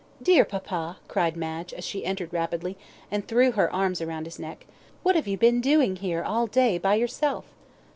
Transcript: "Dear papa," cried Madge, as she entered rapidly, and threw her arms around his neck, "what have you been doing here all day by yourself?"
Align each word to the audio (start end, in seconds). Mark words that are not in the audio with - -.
"Dear 0.19 0.45
papa," 0.45 0.97
cried 1.07 1.37
Madge, 1.37 1.75
as 1.75 1.83
she 1.83 2.03
entered 2.07 2.33
rapidly, 2.33 2.75
and 3.11 3.27
threw 3.27 3.51
her 3.51 3.71
arms 3.71 4.01
around 4.01 4.25
his 4.25 4.39
neck, 4.39 4.65
"what 5.03 5.15
have 5.15 5.27
you 5.27 5.37
been 5.37 5.61
doing 5.61 5.97
here 5.97 6.23
all 6.23 6.47
day 6.47 6.79
by 6.79 6.95
yourself?" 6.95 7.45